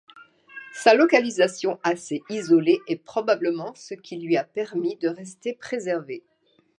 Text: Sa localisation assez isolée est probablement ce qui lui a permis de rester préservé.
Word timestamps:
Sa 0.73 0.95
localisation 0.95 1.79
assez 1.83 2.23
isolée 2.27 2.79
est 2.87 2.95
probablement 2.95 3.71
ce 3.75 3.93
qui 3.93 4.17
lui 4.17 4.35
a 4.35 4.43
permis 4.43 4.95
de 4.95 5.07
rester 5.09 5.53
préservé. 5.53 6.23